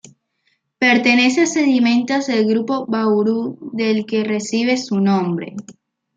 Pertenece 0.79 1.41
a 1.41 1.45
sedimentos 1.45 2.25
del 2.25 2.47
Grupo 2.47 2.87
Bauru 2.87 3.69
del 3.71 4.07
que 4.07 4.23
recibe 4.23 4.75
su 4.75 4.99
nombre. 4.99 5.53